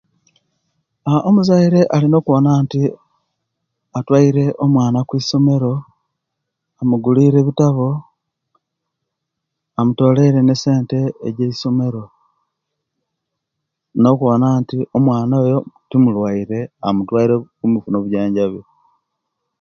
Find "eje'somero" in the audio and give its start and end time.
11.27-12.03